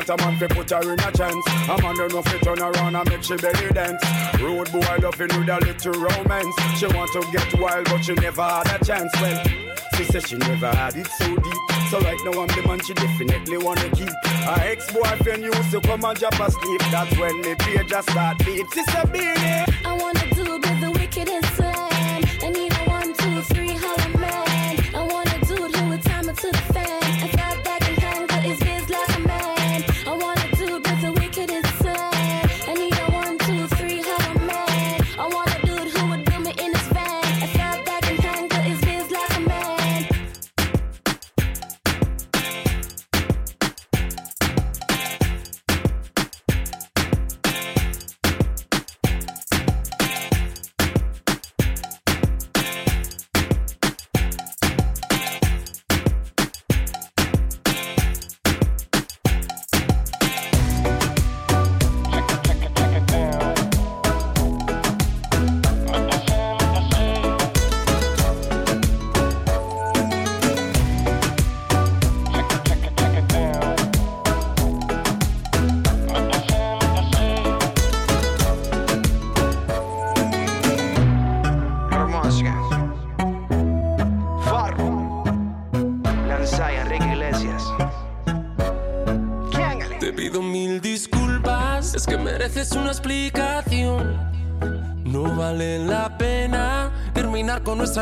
She 0.10 0.13
a 0.13 0.17
man 0.26 0.39
to 0.39 0.48
put 0.48 0.72
her 0.72 0.82
in 0.82 1.00
a 1.00 1.12
chance. 1.12 1.48
A 1.69 1.82
man 1.84 1.95
don't 1.95 2.12
know 2.12 2.24
fi 2.24 2.39
turn 2.39 2.60
around 2.60 2.95
and 2.95 3.10
make 3.10 3.22
she 3.22 3.36
belly 3.36 3.69
dance. 3.69 4.04
Road 4.41 4.72
boy 4.72 4.98
loving 5.04 5.28
with 5.38 5.50
a 5.50 5.60
little 5.62 6.02
romance. 6.02 6.56
She 6.80 6.88
want 6.88 7.13
to 7.13 7.22
get 7.32 7.60
wild, 7.60 7.86
but 7.86 8.02
she 8.02 8.15
never 8.15 8.41
had 8.41 8.82
a 8.82 8.84
chance. 8.84 9.13
Well, 9.22 9.43
she 9.93 10.04
said 10.06 10.28
she 10.28 10.36
never 10.38 10.69
had 10.69 10.95
it 10.98 11.06
so 11.06 11.36
deep. 11.36 11.62
So 11.91 12.00
right 12.00 12.17
now 12.26 12.41
I'm 12.41 12.48
the 12.48 12.63
man 12.65 12.80
she 12.80 12.95
definitely 12.95 13.60
wanna 13.60 13.88
keep. 13.91 14.10
Her 14.26 14.62
ex-boyfriend 14.62 15.43
used 15.43 15.72
to 15.74 15.82
come 15.82 16.04
and 16.04 16.17
drop 16.17 16.39
asleep. 16.39 16.82
That's 16.89 17.15
when 17.19 17.41
me 17.41 17.54
page 17.60 17.88
just 17.88 18.10
start 18.10 18.39
beat. 18.39 18.67
Sister 18.72 19.06
Beanie. 19.13 19.86
I 19.86 19.93
want 19.93 20.29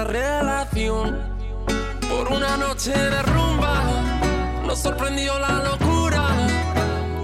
relación. 0.03 1.17
Por 2.09 2.31
una 2.31 2.57
noche 2.57 2.91
de 2.91 3.21
rumba 3.23 3.81
nos 4.65 4.79
sorprendió 4.79 5.37
la 5.39 5.63
locura. 5.63 6.23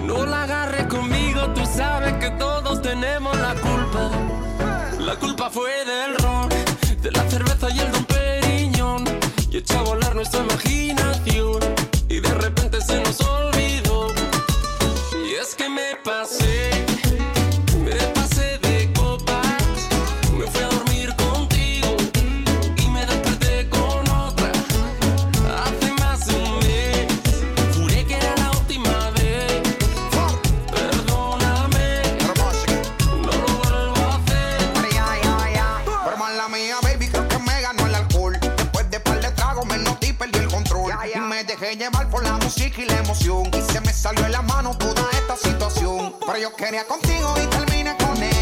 No 0.01 0.25
la 0.25 0.43
agarres 0.43 0.87
conmigo, 0.87 1.47
tú 1.53 1.61
sabes 1.65 2.13
que 2.13 2.29
todos 2.31 2.81
tenemos 2.81 3.37
la 3.37 3.53
culpa. 3.55 4.11
La 4.99 5.15
culpa 5.15 5.49
fue 5.49 5.71
del 5.85 6.15
ron, 6.17 6.49
de 7.01 7.11
la 7.11 7.29
cerveza 7.29 7.69
y 7.69 7.79
el 7.79 7.91
donpeñón 7.91 9.03
Y 9.51 9.57
echó 9.57 9.79
a 9.79 9.83
volar 9.83 10.15
nuestra 10.15 10.41
imaginación. 10.41 11.59
y 42.77 42.85
la 42.85 42.97
emoción. 42.97 43.49
Y 43.53 43.61
se 43.61 43.81
me 43.81 43.93
salió 43.93 44.23
de 44.23 44.29
la 44.29 44.41
mano 44.41 44.75
toda 44.77 45.09
esta 45.11 45.35
situación. 45.35 46.15
Pero 46.25 46.37
yo 46.39 46.55
quería 46.55 46.85
contigo 46.85 47.33
y 47.41 47.47
terminé 47.47 47.95
con 47.97 48.21
él. 48.21 48.32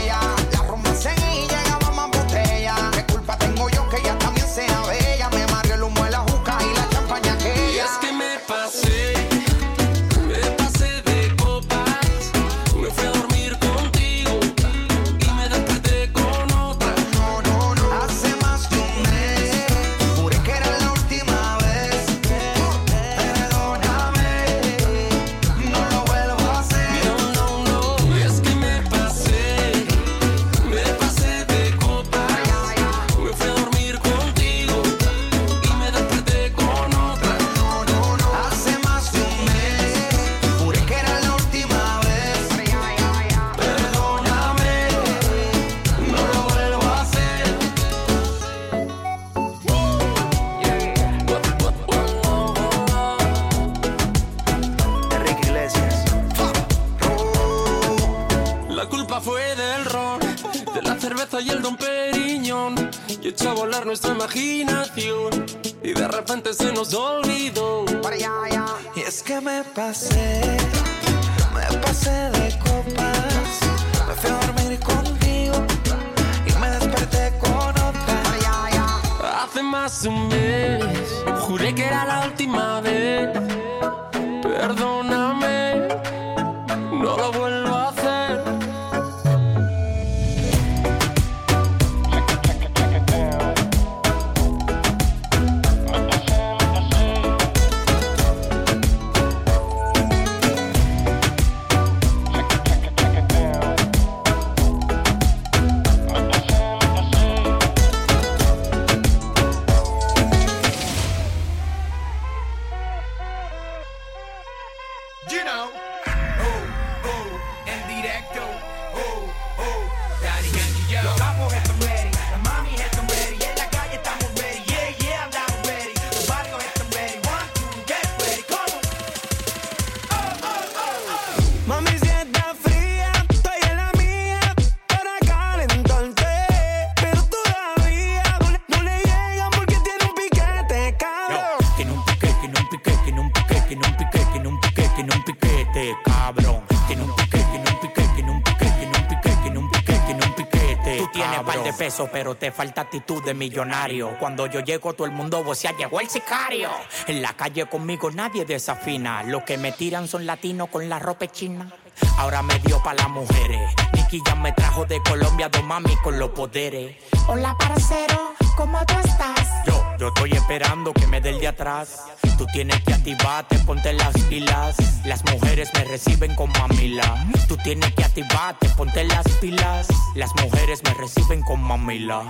pero 152.11 152.35
te 152.35 152.51
falta 152.51 152.81
actitud 152.81 153.23
de 153.23 153.33
millonario. 153.33 154.17
Cuando 154.19 154.45
yo 154.45 154.61
llego, 154.61 154.93
todo 154.93 155.05
el 155.05 155.11
mundo 155.11 155.43
vocea, 155.43 155.75
llegó 155.75 155.99
el 155.99 156.09
sicario. 156.09 156.69
En 157.07 157.21
la 157.21 157.33
calle 157.33 157.65
conmigo 157.65 158.11
nadie 158.11 158.45
desafina. 158.45 159.23
Los 159.23 159.43
que 159.43 159.57
me 159.57 159.71
tiran 159.71 160.07
son 160.07 160.25
latinos 160.25 160.69
con 160.69 160.87
la 160.87 160.99
ropa 160.99 161.27
china. 161.27 161.71
Ahora 162.17 162.41
me 162.41 162.57
dio 162.59 162.81
pa' 162.81 162.93
las 162.93 163.09
mujeres. 163.09 163.75
Nicky 163.93 164.21
ya 164.25 164.35
me 164.35 164.53
trajo 164.53 164.85
de 164.85 165.01
Colombia, 165.03 165.49
dos 165.49 165.63
mami 165.63 165.95
con 165.97 166.17
los 166.17 166.29
poderes. 166.29 166.95
Hola, 167.27 167.55
parcero 167.57 168.30
¿Cómo 168.55 168.85
tú 168.85 168.93
estás? 169.03 169.65
Yo, 169.65 169.83
yo 169.99 170.07
estoy 170.09 170.31
esperando 170.33 170.93
que 170.93 171.07
me 171.07 171.21
dé 171.21 171.29
el 171.29 171.39
de 171.39 171.47
atrás. 171.47 172.03
Tú 172.37 172.45
tienes 172.53 172.81
que 172.83 172.93
activarte, 172.93 173.57
ponte 173.59 173.93
las 173.93 174.13
pilas. 174.29 174.75
Las 175.05 175.23
mujeres 175.25 175.69
me 175.73 175.83
reciben 175.85 176.35
con 176.35 176.51
mamila. 176.51 177.25
Tú 177.47 177.57
tienes 177.57 177.93
que 177.93 178.03
activarte, 178.03 178.69
ponte 178.69 179.03
las 179.03 179.27
pilas. 179.39 179.87
Las 180.15 180.31
mujeres 180.41 180.81
me 180.83 180.93
reciben 180.93 181.41
con 181.43 181.61
mamila. 181.61 182.23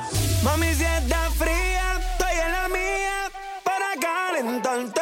Mami, 0.43 0.73
si 0.73 0.83
está 0.83 1.29
fría, 1.31 1.99
estoy 1.99 2.39
en 2.45 2.51
la 2.51 2.67
mía 2.69 3.31
para 3.63 3.87
calentarte. 3.99 5.01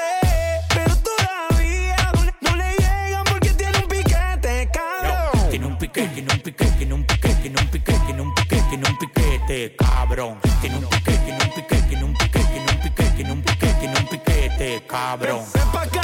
Pero 0.74 0.96
todavía 0.98 2.12
no 2.42 2.56
le 2.56 2.76
llegan 2.76 3.24
porque 3.30 3.50
tiene 3.50 3.78
un 3.78 3.88
piquete, 3.88 4.70
cabrón. 4.72 5.50
Tiene 5.50 5.66
un 5.66 5.78
piquete, 5.78 6.08
tiene 6.14 6.34
un 6.34 6.40
piquete, 6.40 6.72
tiene 6.78 6.94
un 6.94 7.06
piquete, 7.06 7.36
tiene 7.42 7.62
un 7.62 7.68
piquete, 7.68 8.00
tiene 8.06 8.22
un 8.22 8.34
piquete, 8.36 8.64
tiene 8.70 8.90
un 8.90 8.98
piquete, 8.98 9.76
cabrón. 9.76 10.40
Tiene 10.62 10.78
un 10.78 10.90
cabrão. 14.82 15.46
Tá 15.54 15.88
cabrón. 15.88 15.99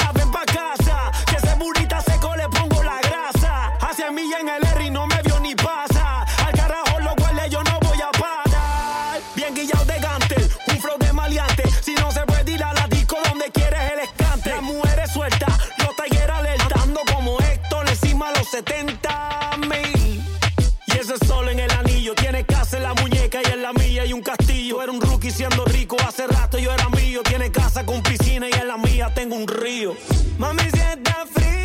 rookie 25.06 25.30
siendo 25.30 25.64
rico. 25.64 25.96
Hace 26.06 26.26
rato 26.26 26.58
yo 26.58 26.72
era 26.72 26.88
mío. 26.90 27.22
Tiene 27.22 27.50
casa 27.50 27.84
con 27.84 28.02
piscina 28.02 28.46
y 28.48 28.52
en 28.52 28.68
la 28.68 28.76
mía 28.76 29.12
tengo 29.14 29.36
un 29.36 29.46
río. 29.46 29.94
Mami, 30.38 30.62
si 30.70 30.78
está 30.78 31.24
frío 31.32 31.55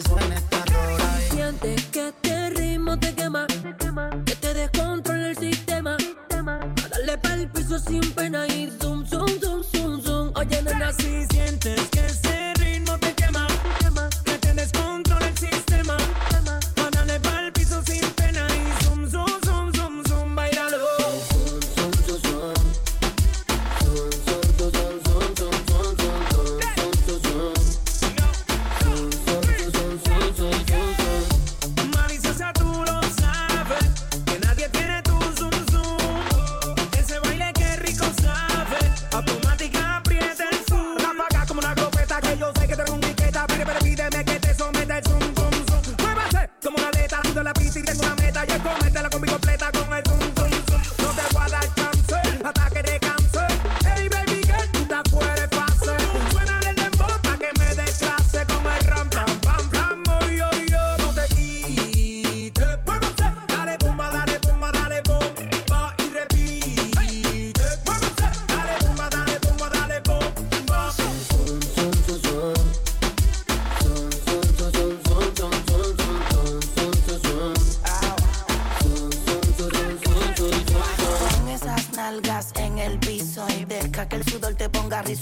el 0.00 0.29
DJ 0.29 0.29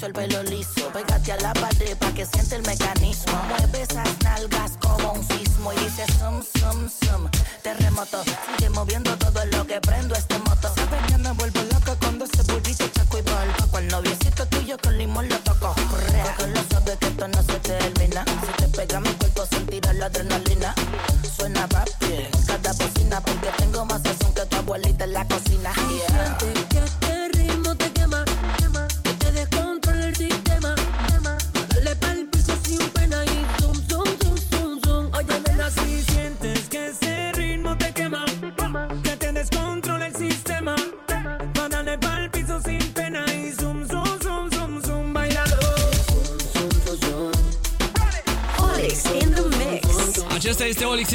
resuelve 0.03 0.38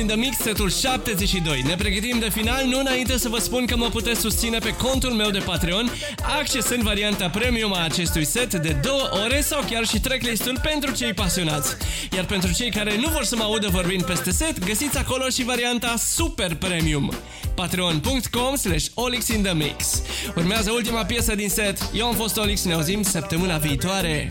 in 0.03 0.09
the 0.09 0.17
Mix, 0.17 0.37
setul 0.37 0.69
72. 0.69 1.61
Ne 1.61 1.75
pregătim 1.75 2.19
de 2.19 2.29
final, 2.29 2.65
nu 2.65 2.79
înainte 2.79 3.17
să 3.17 3.29
vă 3.29 3.37
spun 3.37 3.65
că 3.65 3.75
mă 3.77 3.89
puteți 3.89 4.19
susține 4.19 4.57
pe 4.57 4.75
contul 4.75 5.11
meu 5.11 5.29
de 5.29 5.39
Patreon, 5.39 5.91
accesând 6.39 6.83
varianta 6.83 7.29
premium 7.29 7.73
a 7.73 7.83
acestui 7.83 8.25
set 8.25 8.53
de 8.53 8.77
două 8.81 9.09
ore 9.23 9.41
sau 9.41 9.63
chiar 9.69 9.85
și 9.85 9.99
tracklistul 9.99 10.59
pentru 10.63 10.91
cei 10.91 11.13
pasionați. 11.13 11.75
Iar 12.11 12.25
pentru 12.25 12.53
cei 12.53 12.71
care 12.71 12.97
nu 12.97 13.09
vor 13.09 13.23
să 13.23 13.35
mă 13.35 13.43
audă 13.43 13.67
vorbind 13.67 14.03
peste 14.03 14.31
set, 14.31 14.65
găsiți 14.65 14.97
acolo 14.97 15.29
și 15.29 15.43
varianta 15.43 15.95
super 15.97 16.55
premium. 16.55 17.13
patreon.com 17.55 18.55
slash 18.55 18.85
Olix 18.93 19.27
in 19.27 19.43
the 19.43 19.53
Mix. 19.53 20.01
Urmează 20.35 20.71
ultima 20.71 21.05
piesă 21.05 21.35
din 21.35 21.49
set. 21.49 21.77
Eu 21.93 22.05
am 22.05 22.15
fost 22.15 22.37
Olix, 22.37 22.63
ne 22.63 22.73
auzim 22.73 23.03
săptămâna 23.03 23.57
viitoare. 23.57 24.27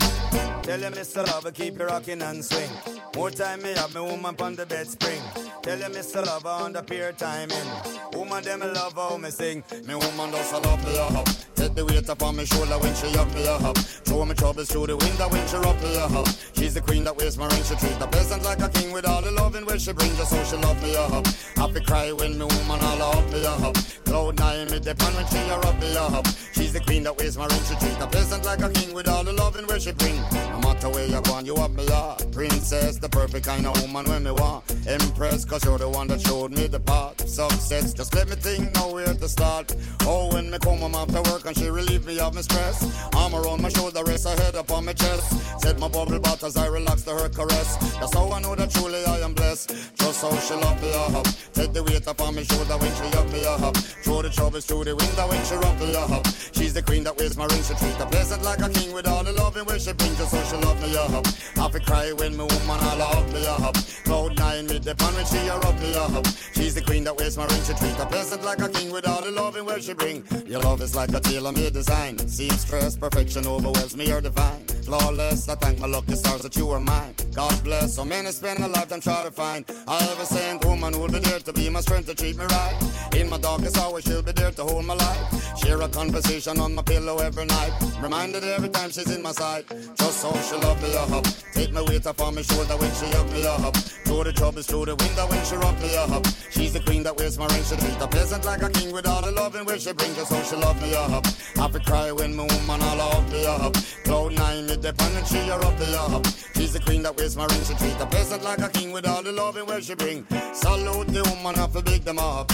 Tell 0.61 0.81
him 0.81 0.91
Mr. 0.91 1.27
Lover, 1.33 1.51
keep 1.51 1.75
it 1.75 1.81
rocking 1.89 2.21
and 2.21 2.43
swing. 2.43 3.02
More 3.15 3.29
time 3.29 3.61
me 3.61 3.73
have 3.73 3.93
me 3.93 4.01
woman 4.01 4.35
on 4.39 4.55
the 4.55 4.65
bed 4.65 4.87
spring. 4.87 5.21
Tell 5.61 5.77
you 5.77 5.85
him 5.85 5.91
Mr. 5.93 6.25
Lover 6.25 6.49
on 6.49 6.73
the 6.73 6.81
peer 6.81 7.11
timing. 7.11 7.67
Woman 8.13 8.43
them 8.43 8.59
love 8.59 8.93
how 8.93 9.17
me 9.17 9.29
sing. 9.29 9.63
Me 9.85 9.93
woman 9.93 10.31
does 10.31 10.51
a 10.51 10.57
love 10.59 10.83
me 10.83 10.97
up. 10.97 11.27
Take 11.55 11.75
the 11.75 11.85
weight 11.85 12.09
up 12.09 12.23
on 12.23 12.35
me 12.35 12.45
shoulder 12.45 12.77
when 12.79 12.93
she 12.95 13.07
up 13.17 13.33
me 13.35 13.47
up. 13.47 13.77
Throw 13.77 14.25
me 14.25 14.33
troubles 14.33 14.69
through 14.69 14.87
the 14.87 14.97
window 14.97 15.29
when 15.29 15.47
she 15.47 15.57
up 15.57 15.79
me 15.81 15.97
up. 15.97 16.27
She's 16.53 16.73
the 16.73 16.81
queen 16.81 17.03
that 17.03 17.15
wears 17.15 17.37
my 17.37 17.47
ring. 17.47 17.63
She 17.63 17.75
treat 17.75 17.97
the 17.99 18.07
peasant 18.07 18.43
like 18.43 18.61
a 18.61 18.69
king 18.69 18.91
with 18.91 19.05
all 19.07 19.21
the 19.21 19.31
loving 19.31 19.65
where 19.65 19.77
she 19.77 19.93
brings. 19.93 20.17
Just 20.17 20.31
so 20.31 20.43
she 20.43 20.57
love 20.57 20.81
me 20.81 20.95
up. 20.97 21.27
Happy 21.55 21.81
cry 21.81 22.11
when 22.11 22.37
me 22.37 22.45
woman 22.45 22.79
all 22.81 23.01
up 23.13 23.31
me 23.31 23.45
up. 23.45 23.75
Cloud 24.05 24.39
nine 24.39 24.71
me 24.71 24.79
depend 24.79 25.15
when 25.15 25.27
she 25.27 25.37
a 25.37 25.55
up 25.55 25.79
me 25.79 25.95
up. 25.95 26.27
She's 26.53 26.73
the 26.73 26.79
queen 26.79 27.03
that 27.03 27.15
wears 27.17 27.37
my 27.37 27.45
ring. 27.45 27.63
She 27.69 27.75
treat 27.75 27.97
the 27.99 28.07
peasant 28.07 28.43
like 28.43 28.61
a 28.61 28.69
king 28.69 28.93
with 28.93 29.07
all 29.07 29.23
the 29.23 29.33
loving 29.33 29.67
where 29.67 29.79
she 29.79 29.91
bring. 29.93 30.19
No 30.51 30.59
matter 30.59 30.89
where 30.89 31.05
you 31.05 31.21
go, 31.21 31.39
you 31.39 31.55
up 31.55 31.71
me 31.71 31.87
up. 31.87 32.31
Princess, 32.31 32.97
the 33.03 33.09
perfect 33.09 33.45
kind 33.45 33.67
of 33.67 33.75
woman 33.81 34.05
when 34.09 34.23
me 34.23 34.31
want. 34.31 34.63
Impress, 34.87 35.43
cause 35.43 35.65
you're 35.65 35.77
the 35.77 35.89
one 35.89 36.07
that 36.07 36.21
showed 36.21 36.51
me 36.51 36.67
the 36.67 36.79
path. 36.79 37.27
Success, 37.27 37.93
just 37.93 38.15
let 38.15 38.29
me 38.29 38.35
think 38.37 38.73
now 38.75 38.91
where 38.91 39.13
to 39.13 39.27
start. 39.27 39.75
Oh, 40.03 40.33
when 40.33 40.49
me 40.49 40.57
come 40.59 40.77
home 40.77 40.95
after 40.95 41.21
work 41.29 41.45
and 41.45 41.55
she 41.57 41.67
relieve 41.67 42.05
me 42.05 42.17
of 42.19 42.33
my 42.33 42.39
stress. 42.39 42.79
Arm 43.13 43.35
around 43.35 43.61
my 43.61 43.67
shoulder, 43.67 44.01
rest 44.05 44.25
her 44.25 44.35
head 44.41 44.55
upon 44.55 44.85
my 44.85 44.93
chest. 44.93 45.61
Set 45.61 45.77
my 45.79 45.89
bubble 45.89 46.17
bath 46.19 46.45
as 46.45 46.55
I 46.55 46.67
relax 46.67 47.01
to 47.03 47.11
her 47.11 47.27
caress. 47.27 47.75
That's 47.99 48.13
how 48.13 48.31
I 48.31 48.39
know 48.39 48.55
that 48.55 48.71
truly 48.71 49.03
I 49.03 49.19
am 49.19 49.33
blessed. 49.33 49.69
Just 49.95 50.21
how 50.21 50.33
she 50.37 50.53
love 50.53 50.81
me 50.81 50.93
up. 50.93 51.27
Take 51.53 51.73
the 51.73 51.83
weight 51.83 52.07
up 52.07 52.21
on 52.21 52.35
my 52.35 52.43
shoulder 52.43 52.77
when 52.77 52.93
she 52.95 53.17
up 53.17 53.27
me 53.33 53.45
up. 53.45 53.75
Throw 54.03 54.21
the 54.21 54.29
troubles 54.29 54.65
through 54.65 54.85
the 54.85 54.95
window 54.95 55.27
when 55.27 55.43
she 55.43 55.55
me 55.55 55.95
up. 55.95 56.25
She's 56.53 56.73
the 56.73 56.81
queen 56.81 57.03
that 57.03 57.17
wears 57.17 57.35
my 57.35 57.45
ring. 57.47 57.63
She 57.63 57.73
treat 57.75 57.97
the 57.97 58.05
peasant 58.05 58.43
like 58.43 58.61
a 58.61 58.69
king 58.69 58.93
with 58.93 59.07
all 59.07 59.23
the 59.23 59.33
loving 59.33 59.65
where 59.65 59.79
she 59.79 59.91
brings. 59.91 60.17
Just 60.17 60.31
so 60.31 60.41
she 60.43 60.57
love 60.65 60.81
me 60.81 60.95
up. 60.95 61.25
Happy 61.55 61.79
cry 61.79 62.13
when 62.13 62.31
me 62.37 62.43
woman 62.43 62.79
all 63.01 63.23
me 63.25 63.45
up. 63.47 63.75
Cloud 64.05 64.37
nine 64.37 64.67
with 64.67 64.83
the 64.83 64.95
pan 64.95 65.13
when 65.13 65.25
she 65.25 65.37
a 65.47 65.55
me 65.81 65.95
up. 65.95 66.27
She's 66.53 66.75
the 66.75 66.81
queen 66.81 67.03
that 67.05 67.15
wears 67.15 67.37
my 67.37 67.45
ring. 67.45 67.63
She 67.63 67.73
treat 67.73 67.97
a 67.99 68.05
peasant 68.05 68.43
like 68.43 68.61
a 68.61 68.69
king 68.69 68.91
with 68.91 69.07
all 69.07 69.21
the 69.21 69.31
loving 69.31 69.65
where 69.65 69.81
she 69.81 69.93
bring. 69.93 70.23
Your 70.45 70.61
love 70.61 70.81
is 70.81 70.95
like 70.95 71.13
a 71.13 71.19
tailor-made 71.19 71.73
design. 71.73 72.17
Seamstress, 72.19 72.97
perfection 72.97 73.47
overwhelms 73.47 73.95
me, 73.95 74.07
you're 74.07 74.21
divine. 74.21 74.72
Flawless, 74.85 75.47
I 75.49 75.55
thank 75.55 75.79
my 75.79 75.87
lucky 75.87 76.15
stars 76.15 76.41
that 76.41 76.55
you 76.55 76.69
are 76.71 76.79
mine. 76.79 77.15
God 77.33 77.63
bless, 77.63 77.95
so 77.95 78.03
many 78.05 78.29
spend 78.31 78.59
a 78.59 78.67
lifetime 78.67 79.01
trying 79.01 79.25
to 79.25 79.31
find. 79.31 79.65
I 79.87 80.01
have 80.03 80.19
a 80.19 80.25
saint 80.25 80.63
woman 80.65 80.93
who'll 80.93 81.07
be 81.07 81.19
there 81.19 81.39
to 81.39 81.53
be 81.53 81.69
my 81.69 81.81
strength 81.81 82.07
to 82.07 82.15
treat 82.15 82.37
me 82.37 82.45
right. 82.45 82.75
In 83.15 83.29
my 83.29 83.37
darkest 83.37 83.77
hour, 83.77 84.01
she'll 84.01 84.21
be 84.21 84.33
there 84.33 84.51
to 84.51 84.63
hold 84.63 84.85
my 84.85 84.93
life. 84.95 85.57
Share 85.57 85.81
a 85.81 85.87
conversation 85.87 86.59
on 86.59 86.75
my 86.75 86.81
pillow 86.81 87.17
every 87.17 87.45
night. 87.45 87.71
Reminded 88.01 88.43
every 88.43 88.69
time 88.69 88.91
she's 88.91 89.09
in 89.15 89.21
my 89.21 89.31
sight. 89.31 89.65
Just 89.95 90.19
so 90.19 90.33
she 90.41 90.55
love 90.57 90.81
me 90.81 90.95
up. 90.97 91.23
Take 91.53 91.71
my 91.71 91.81
weight 91.81 92.05
up 92.05 92.19
on 92.21 92.35
my 92.35 92.41
shoulder 92.41 92.75
when 92.77 92.91
she 92.95 93.05
up 93.15 93.31
me 93.31 93.45
up. 93.45 93.75
Through 93.77 94.25
the 94.25 94.33
troubles 94.33 94.65
through 94.65 94.85
the 94.85 94.95
window 94.95 95.25
when 95.27 95.45
she 95.45 95.55
rock 95.55 95.79
me 95.79 95.95
up. 95.95 96.25
She's 96.51 96.73
the 96.73 96.81
queen 96.81 97.03
that 97.03 97.15
wears 97.17 97.37
my 97.37 97.47
ring. 97.47 97.63
She 97.63 97.75
treat 97.77 97.97
the 97.99 98.07
peasant 98.07 98.45
like 98.45 98.61
a 98.61 98.69
king 98.69 98.91
with 98.91 99.07
all 99.07 99.21
the 99.21 99.31
loving 99.31 99.65
where 99.65 99.79
she 99.79 99.93
brings. 99.93 100.15
Just 100.17 100.29
so 100.29 100.43
she 100.43 100.55
love 100.61 100.81
me 100.81 100.93
up. 100.95 101.25
I 101.57 101.67
fi 101.69 101.79
cry 101.79 102.11
when 102.11 102.35
my 102.35 102.43
woman 102.43 102.81
all 102.81 103.01
up 103.01 103.29
me 103.31 103.45
up. 103.45 103.73
Cloud 104.03 104.33
nine, 104.33 104.67
me 104.75 104.81
depend 104.81 105.17
and 105.17 105.27
she 105.27 105.35
me 105.35 105.95
up. 105.95 106.25
She's 106.55 106.73
the 106.73 106.79
queen 106.79 107.03
that 107.03 107.15
wears 107.17 107.35
my 107.35 107.45
ring. 107.45 107.63
She 107.63 107.73
treat 107.75 107.97
the 107.97 108.05
peasant 108.05 108.43
like 108.43 108.59
a 108.59 108.69
king 108.69 108.91
with 108.91 109.07
all 109.07 109.21
the 109.21 109.31
loving 109.31 109.65
where 109.65 109.81
she 109.81 109.95
bring. 109.95 110.25
Salute 110.53 111.07
the 111.07 111.23
woman, 111.29 111.59
I 111.59 111.67
fi 111.67 111.81
big 111.81 112.03
them 112.03 112.19
up. 112.19 112.47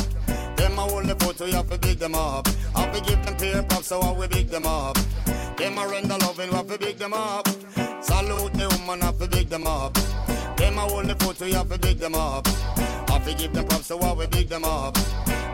Them 0.55 0.77
a 0.77 0.81
hold 0.81 1.05
the 1.05 1.15
foot, 1.15 1.39
we 1.39 1.51
have 1.51 1.69
to 1.69 1.77
big 1.77 1.99
them 1.99 2.15
up. 2.15 2.47
I 2.75 2.91
fi 2.91 2.99
give 3.01 3.25
them 3.25 3.35
peer 3.37 3.63
props, 3.63 3.87
so 3.87 3.99
I 3.99 4.11
we 4.11 4.27
big 4.27 4.49
them 4.49 4.65
up. 4.65 4.97
Them 5.57 5.77
a 5.77 5.87
render 5.87 6.17
loving, 6.17 6.49
we 6.49 6.55
have 6.55 6.67
to 6.67 6.77
big 6.77 6.97
them 6.97 7.13
up. 7.13 7.47
Salute 8.01 8.53
the 8.53 8.67
woman, 8.79 9.01
I 9.01 9.11
fi 9.11 9.27
big 9.27 9.49
them 9.49 9.67
up. 9.67 9.93
Them 10.57 10.77
a 10.77 10.81
hold 10.81 11.05
the 11.05 11.15
foot, 11.15 11.39
we 11.39 11.53
have 11.53 11.69
to 11.69 11.77
big 11.77 11.99
them 11.99 12.15
up. 12.15 12.47
I 12.47 13.19
fi 13.19 13.33
give 13.33 13.53
them 13.53 13.65
props, 13.65 13.87
so 13.87 13.99
I 13.99 14.13
we 14.13 14.27
big 14.27 14.49
them 14.49 14.63
up. 14.65 14.97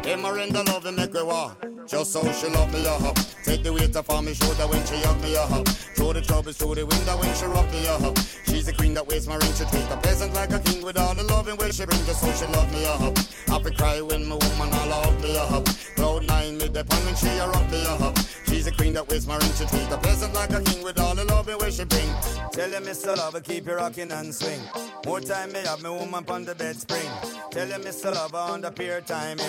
Them 0.06 0.24
a 0.24 0.32
render 0.32 0.64
loving, 0.66 0.96
make 0.98 1.14
we 1.16 1.24
walk. 1.24 1.66
Just 1.88 2.14
so 2.14 2.22
she 2.32 2.48
love 2.50 2.72
me 2.72 2.86
up. 2.86 3.16
Take 3.44 3.64
the 3.64 3.74
weight 3.74 3.96
off 3.96 4.08
on 4.12 4.26
me 4.26 4.36
shoulder 4.36 4.68
when 4.68 4.86
she 4.86 5.02
hug 5.02 5.20
me 5.20 5.36
up. 5.36 5.68
Throw 5.98 6.14
the 6.14 6.22
troubles 6.22 6.58
through 6.58 6.76
the 6.76 6.86
window 6.86 7.18
when 7.18 7.34
she 7.34 7.46
rock 7.46 7.66
me 7.72 7.88
up. 7.88 8.16
She's 8.46 8.68
the 8.68 8.74
queen 8.74 8.94
that 8.94 9.08
wears 9.08 9.28
my 9.28 9.36
ring. 9.38 9.54
She 9.54 9.66
treat 9.66 9.90
the 9.90 9.98
peasant 9.98 10.32
like 10.36 10.54
a 10.54 10.60
king 10.60 10.86
with 10.86 11.00
all 11.00 11.16
the 11.16 11.24
loving 11.24 11.58
where 11.58 11.72
she 11.72 11.86
bring. 11.86 12.06
Just 12.06 12.22
so 12.22 12.32
she 12.34 12.46
love 12.54 12.72
me 12.72 12.86
up. 12.86 13.18
I 13.50 13.58
fi 13.64 13.70
cry 13.72 14.02
when 14.02 14.28
my 14.28 14.36
woman 14.36 14.70
all 14.78 14.94
up 14.94 15.22
me 15.24 15.38
up. 15.40 15.66
Cloud 15.96 16.28
nine 16.28 16.60
me 16.60 16.70
depend 16.70 17.06
when 17.06 17.16
she 17.16 17.30
a 17.42 17.50
rock 17.50 17.72
me 17.72 17.84
up. 17.88 18.16
She's 18.46 18.66
the 18.66 18.74
queen 18.78 18.94
that 18.94 19.10
wears 19.10 19.26
my 19.26 19.38
ring. 19.38 19.54
She 19.58 19.66
treat 19.66 19.90
the 19.90 19.98
peasant 19.98 20.36
like 20.36 20.54
a 20.54 20.62
king 20.62 20.84
with 20.84 21.00
all 21.00 21.16
the 21.16 21.26
loving 21.26 21.58
where 21.58 21.72
she 21.72 21.84
bring. 21.84 22.14
Tell 22.52 22.70
you, 22.70 22.78
Mr. 22.86 23.18
Lover, 23.18 23.42
keep 23.42 23.66
you 23.66 23.74
rocking 23.74 24.12
and 24.12 24.34
swing. 24.36 24.62
More 25.06 25.22
time 25.22 25.52
me 25.52 25.60
have 25.60 25.84
me 25.84 25.90
woman 25.92 26.26
on 26.28 26.46
the 26.46 26.56
bed 26.56 26.76
spring. 26.76 27.08
Tell 27.52 27.68
you, 27.68 27.76
Mr. 27.76 28.12
Lover, 28.12 28.38
on 28.38 28.62
the 28.62 28.72
peer 28.72 29.02
timing. 29.02 29.46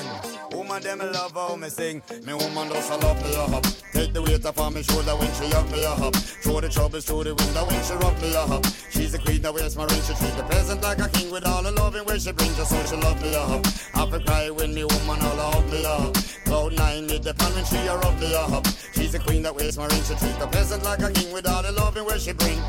Woman, 0.53 0.83
them 0.83 0.99
love 0.99 1.33
how 1.33 1.57
me 1.57 1.71
sing. 1.71 2.03
Me 2.27 2.35
woman 2.35 2.69
does 2.69 2.91
a 2.91 2.97
love 2.99 3.17
me 3.25 3.35
up. 3.37 3.65
Take 3.91 4.13
the 4.13 4.21
weight 4.21 4.45
off 4.45 4.61
on 4.61 4.75
me 4.75 4.83
shoulder 4.83 5.17
when 5.17 5.33
she 5.33 5.51
up 5.55 5.71
me 5.73 5.83
up. 5.87 6.15
Throw 6.45 6.61
the 6.61 6.69
troubles 6.69 7.07
through 7.07 7.25
the 7.25 7.35
window 7.35 7.65
when 7.65 7.83
she 7.83 7.95
rock 7.95 8.21
me 8.21 8.37
up. 8.37 8.67
She's 8.91 9.13
the 9.13 9.19
queen 9.19 9.41
that 9.43 9.55
wears 9.55 9.77
my 9.77 9.87
ring. 9.87 10.03
She 10.03 10.13
treat 10.13 10.37
the 10.37 10.45
peasant 10.45 10.83
like 10.83 10.99
a 10.99 11.09
king 11.09 11.31
with 11.33 11.47
all 11.47 11.63
the 11.63 11.73
loving 11.73 12.05
where 12.05 12.19
she 12.19 12.33
brings. 12.33 12.57
Just 12.59 12.71
so 12.71 12.85
she 12.85 13.01
love 13.01 13.21
me 13.23 13.35
up. 13.35 13.65
I 13.95 14.11
fi 14.11 14.19
cry 14.25 14.51
when 14.51 14.75
me 14.75 14.85
woman 14.85 15.21
all 15.25 15.41
up 15.41 15.65
me 15.73 15.87
up. 15.87 16.15
Cloud 16.45 16.77
nine 16.77 17.07
the 17.07 17.19
depend 17.19 17.55
when 17.55 17.65
she 17.65 17.79
a 17.79 17.97
rub 17.97 18.21
me 18.21 18.35
up. 18.35 18.67
She's 18.93 19.15
a 19.15 19.19
queen 19.19 19.43
that 19.45 19.55
wears 19.57 19.79
my 19.79 19.87
ring. 19.87 20.03
She 20.03 20.15
treat 20.17 20.39
the 20.39 20.49
peasant 20.49 20.85
like 20.85 21.01
a 21.01 21.11
king 21.11 21.33
with 21.33 21.49
all 21.49 21.63
the 21.63 21.73
loving 21.73 22.05
where 22.05 22.19
she 22.19 22.33
bring. 22.35 22.61